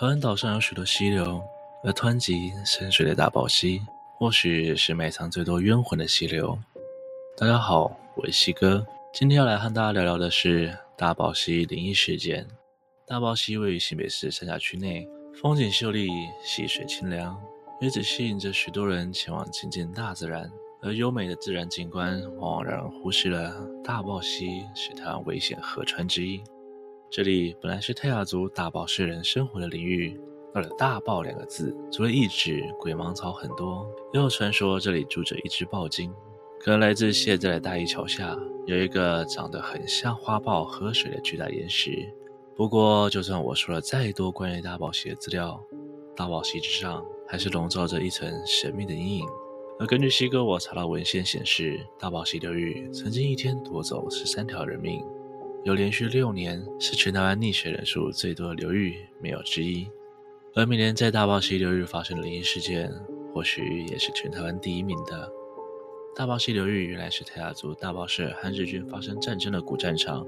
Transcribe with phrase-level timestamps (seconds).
[0.00, 1.44] 台湾岛上有许多溪流，
[1.84, 3.82] 而湍急深水的大宝溪，
[4.16, 6.58] 或许是埋藏最多冤魂的溪流。
[7.36, 8.82] 大家好，我是西哥，
[9.12, 12.48] 今天要来和大家聊聊的是大宝溪灵异事件。
[13.06, 15.06] 大宝溪位于新北市三峡区内，
[15.38, 16.08] 风景秀丽，
[16.42, 17.38] 溪水清凉，
[17.82, 20.50] 因此吸引着许多人前往亲近大自然。
[20.80, 23.54] 而优美的自然景观，往往让人忽视了
[23.84, 26.42] 大宝溪是它危险河川之一。
[27.10, 30.16] 这里本来是泰雅族大宝式人生活的领域，
[30.54, 36.14] 到了“大宝”两个字，除了意指鬼芒草很多，也有传说这里住着一只豹精，
[36.60, 41.90] 可能来自现在的大义桥下有一个长得很像花豹喝水的巨大岩石。
[42.54, 45.60] 不过，就算我说了再多关于大宝溪的资料，
[46.14, 49.26] 大宝溪之上还是笼罩着一层神秘的阴影。
[49.80, 55.04] 而根据西哥我查到文献显示，大宝溪流域曾经一天夺走十三条人命。
[55.62, 59.86] 有连续六年是全台湾溺水人数最多的流域，没有之一。
[60.54, 62.90] 而每年在大宝溪流域发生的灵异事件，
[63.34, 65.30] 或许也是全台湾第一名的。
[66.16, 70.26] 大宝溪流域原来是泰雅族大宝社和日军发生战争的古战场，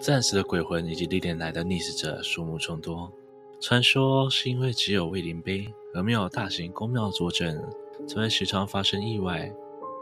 [0.00, 3.12] 战死的鬼魂以及历年来的溺死者数目众多。
[3.60, 7.62] 传说是因为只有卫灵碑而没有大型宫庙坐镇，
[8.08, 9.52] 才会时常发生意外。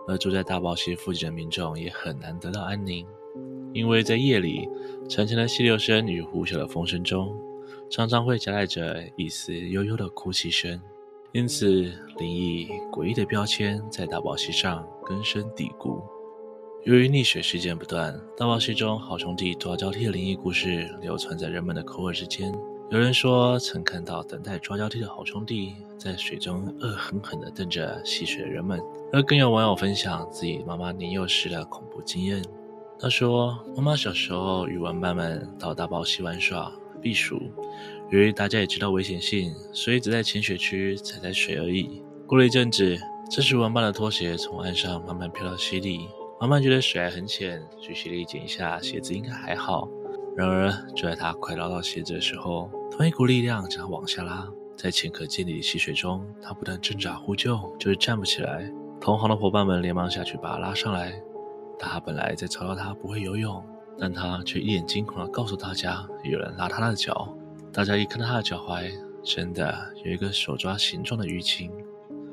[0.07, 3.05] 而住在大宝溪附近的民众也很难得到安宁。
[3.79, 4.69] 因为在夜里，
[5.09, 7.33] 潺潺的溪流声与呼啸的风声中，
[7.89, 10.81] 常常会夹带着一丝悠悠的哭泣声，
[11.31, 16.03] 因此灵异诡异的标签在大宝溪上根深蒂固。
[16.85, 22.53] 由于溺水事件不断，大宝溪中好兄弟抓交替的灵异故事流传在人们的口耳之间。
[22.91, 28.81] 有人说曾看到等待抓交替的好兄弟在水中恶狠狠地瞪着戏水的人们，
[29.13, 32.43] 而更有网友分享自己妈妈年幼时的恐怖经验。
[33.01, 37.41] 他说：“妈妈小时候与玩伴们到大宝溪玩耍避暑，
[38.11, 42.03] 由于大家也知道危险性，所以只在浅水区踩踩水而已。
[42.27, 42.99] 过了一阵子，
[43.31, 46.09] 这时玩伴的拖鞋从岸上慢慢飘到溪里，
[46.41, 49.89] 玩伴觉得水还很浅，去溪里捡一下鞋子应该还好。
[50.37, 58.69] 然而，就在他快捞到鞋子的时候，同一股力量将他往下拉，在浅可见底的溪水中，他不但挣扎呼救，就是站不起来。
[59.01, 61.23] 同行的伙伴们连忙下去把他拉上来。”
[61.79, 63.65] 他本来在嘲笑他不会游泳，
[63.99, 67.37] 但他却一脸惊恐地告诉大家，有人拉他的脚。
[67.73, 68.91] 大家一看到他的脚踝，
[69.23, 69.75] 真的
[70.05, 71.71] 有一个手抓形状的淤青。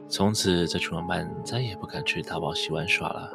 [0.07, 3.31] 从此，这群玩伴再也不敢去大堡溪玩耍了。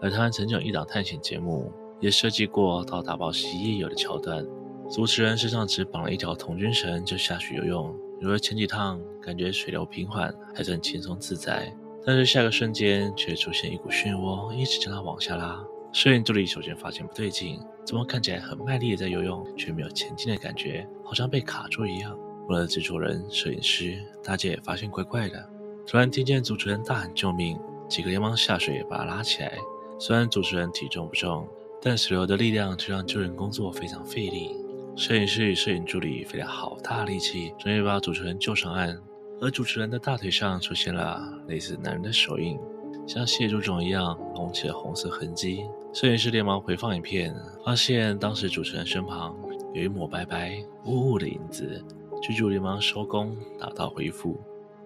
[0.00, 4.46] 而台湾曾经有一档探险节目，也设计过到大堡溪夜游的桥段。
[4.88, 11.74] 主持人身上只绑了一条童军绳就下去游泳，游了前几趟，感觉水流平缓，还算轻松自在。
[12.08, 15.62] 但是下个瞬间却出现一股漩涡，一直将他往下拉。
[15.92, 22.18] 摄影助理首先发现不对劲，怎么看起来很卖力的在游泳，却没有前进的感觉，好像被卡住一样。
[22.46, 25.50] 除了制作人、摄影师，大家也发现怪怪的。
[25.86, 27.58] 突然听见主持人大喊救命，
[27.90, 29.58] 几个连忙下水把他拉起来。
[29.98, 31.46] 虽然主持人体重不重，
[31.82, 34.56] 但水流的力量却让救人工作非常费力。
[34.96, 38.98] 摄影师与摄影助理费了好大力气，终于把主持人救上岸。
[39.40, 42.58] 而主持人的大腿上出现了类似男人的手印，
[43.06, 45.64] 像血猪肿一样隆起了红色痕迹。
[45.92, 47.34] 摄影师连忙回放影片，
[47.64, 49.36] 发现当时主持人身旁
[49.72, 51.82] 有一抹白白雾雾的影子。
[52.20, 54.40] 剧组连忙收工打道回府。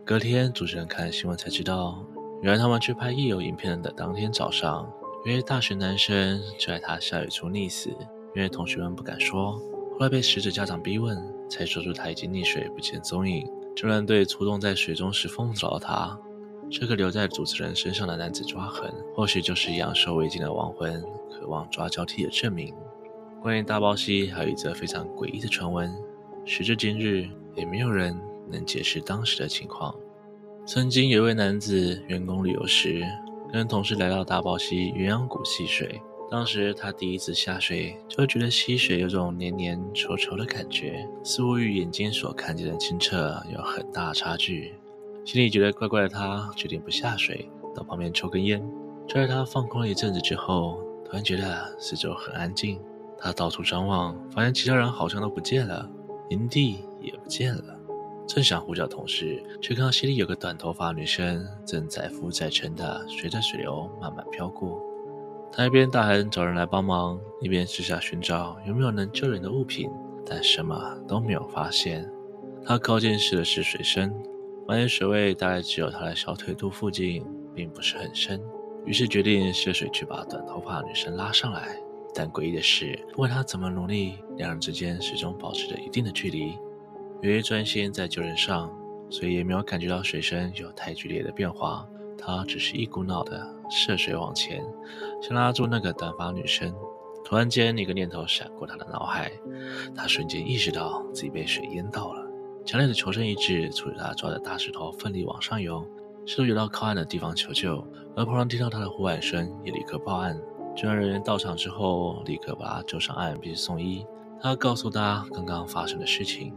[0.05, 2.05] 隔天，主持人看了新闻才知道，
[2.43, 4.87] 原来他们去拍夜游影片的当天早上，
[5.25, 7.89] 一位大学男生就在他下水处溺死。
[8.35, 11.17] 因为同学们不敢说，后来被死者家长逼问，
[11.49, 13.47] 才说出他已经溺水不见踪影。
[13.75, 16.19] 救援队出动在水中时碰到了他，
[16.71, 22.75] 这个留在主持人身上的男子抓痕，或许就是阳寿未尽的亡魂渴望抓交替的证明。
[23.41, 25.93] 关于大宝溪还有一则非常诡异的传闻，
[26.45, 28.17] 时至今日也没有人
[28.51, 29.95] 能解释当时的情况。
[30.65, 33.03] 曾经有一位男子员工旅游时，
[33.53, 36.01] 跟同事来到大宝溪鸳鸯谷戏水。
[36.33, 44.75] 当时他第一次下水，就觉得溪水有种黏黏稠稠的感觉，似乎与眼睛所看见的清澈有很大差距。
[45.27, 48.67] 心里觉得怪怪的他，决定不下水，到旁边抽根烟。
[49.07, 52.81] 就在他放空了一阵子之后，突然觉得四周很安静。
[53.19, 55.87] 他到处张望，发现其他人好像都不见了，
[56.31, 57.79] 营地也不见了。
[58.27, 64.81] 正想呼叫同事，却看到溪里有个短头发女生正载浮载沉的随着水流慢慢飘过。
[65.55, 69.91] 他一边大喊找人来帮忙，一边四下寻找有没有能救人的物品，
[70.25, 72.11] 但什么都没有发现。
[72.65, 74.15] 他靠近试了试水深，
[74.67, 77.23] 发现水位大概只有他的小腿肚附近，
[77.55, 78.41] 并不是很深。
[78.87, 81.77] 于是决定涉水去把短头发女生拉上来。
[82.15, 86.59] 但诡异的是，不管他怎么努力，两人之间始终保持着一定的距离。
[87.21, 88.71] 由于专心在救人上，
[89.11, 91.87] 所以也没有感觉到水深有太剧烈的变化。
[92.17, 94.63] 他只是一股脑的涉水往前，
[95.23, 96.75] 想拉住那个短发女生。
[97.25, 99.33] 突然间，一个念头闪过他的脑海，
[99.95, 102.27] 他瞬间意识到自己被水淹到了。
[102.67, 105.87] 强烈的求生意志促使他抓着大石头奋力往上游，
[106.27, 107.83] 试图游到靠岸的地方求救。
[108.15, 110.39] 而旁人听到他的呼喊声，也立刻报案。
[110.77, 114.05] 救援人员到场之后，立刻把他救上岸并送医。
[114.41, 116.53] 他告诉他刚刚发生的事情，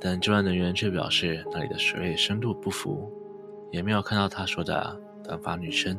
[0.00, 3.12] 但救援人员却表示那里的水位深度不符，
[3.70, 5.96] 也没有看到他说的短发女生。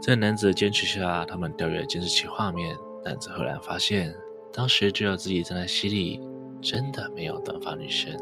[0.00, 4.14] 在男子坚持下，他们调阅监视器画面，男子赫然发现，
[4.52, 6.20] 当时只有自己站在溪里，
[6.62, 8.14] 真的没有短发女生，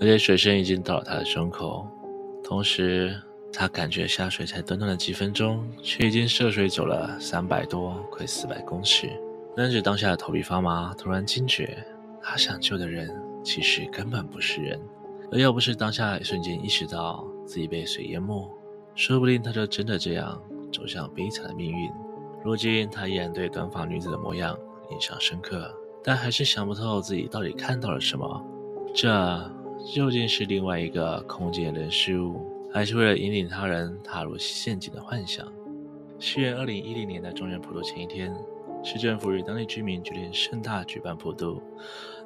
[0.00, 1.86] 而且水深已经到了他的胸口。
[2.42, 3.20] 同时，
[3.52, 9.10] 他感觉下水才短短的几分钟，却已经涉水走了三百多，快四百公尺。
[9.56, 11.84] 男子当下头皮发麻，突然惊觉，
[12.22, 13.10] 他想救的人
[13.42, 14.80] 其实根本不是人，
[15.32, 18.48] 而要不是当下一瞬间意识到自己被水淹没，
[18.94, 20.40] 说不定他就真的这样
[20.72, 21.90] 走向悲惨的命运。
[22.44, 24.56] 如今他依然对短发女子的模样
[24.90, 25.70] 印象深刻，
[26.02, 28.44] 但还是想不透自己到底看到了什么。
[28.94, 29.52] 这
[29.94, 32.40] 究竟是另外一个空间人事物？
[32.72, 35.46] 还是为了引领他人踏入陷阱的幻想。
[36.18, 38.34] 西元二零一零年的中元普渡前一天，
[38.82, 41.62] 市政府与当地居民决定盛大举办普渡，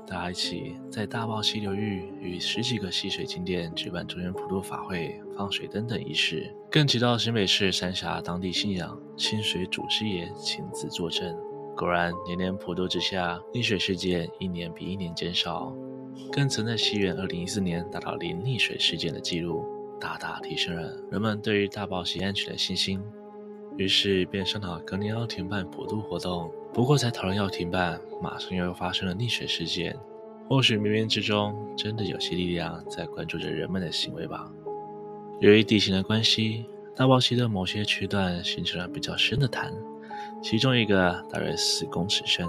[0.06, 11.34] 大家一起在大霸溪流域与十几个戏水景点举办中原普渡法会、放水灯等仪式，更请到新北市三峡当地信仰清水祖师爷亲自坐镇。
[11.76, 15.74] 果然，年年普渡之下，溺水事件一年比一年减少，
[16.30, 19.64] 更曾在西元二零一四年达到零溺水事件的记录。
[19.98, 23.00] 大大提升了人们对于大霸溪安全的信心，
[23.76, 26.50] 于是便商讨隔年要停办普渡活动。
[26.72, 29.96] 不过才讨论要停办，马上又发生了溺水事件。
[30.48, 34.50] 或许冥冥之中真的有些力量在关注着人们的行为吧。
[35.40, 39.72] 由于地形的关系，大堡溪的某些区段形成了比较深的潭，
[40.42, 42.46] 其中一个大约四公尺深，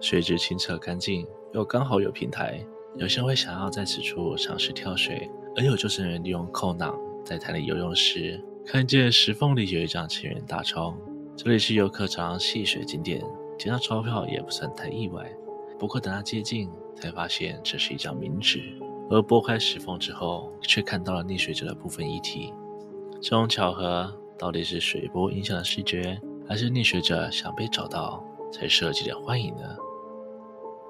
[0.00, 2.60] 水质清澈干净，又刚好有平台，
[2.96, 5.30] 有些人会想要在此处尝试跳水。
[5.56, 6.94] 而有救生员利用扣囊
[7.26, 10.96] 在潭里游泳时，看见石缝里有一张千元大钞。
[11.36, 13.20] 这里是游客常戏水景点，
[13.58, 15.28] 捡到钞票也不算太意外。
[15.76, 18.62] 不过等他接近，才发现这是一张冥纸。
[19.10, 22.54] 而拨开石缝之后，却看到了溺水者的部分遗体。
[23.20, 29.62] 这种巧合到底是水波影响了视觉，还是溺水者想被找到才设计的幻影呢？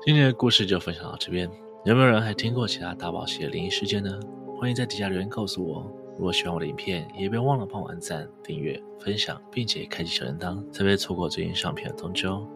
[0.04, 1.50] 今天的故事就分享到这边，
[1.86, 4.20] 有没有人还听过其他大宝溪的灵异事件呢？
[4.60, 5.90] 欢迎在底下留言告诉我。
[6.18, 12.46] 如果喜欢我的影片，也别忘了帮我按赞、订阅、分享，并且开启小铃铛，才不会错过最新上片的通知哦。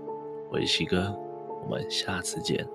[0.51, 1.15] 我是西哥，
[1.62, 2.67] 我们下次见。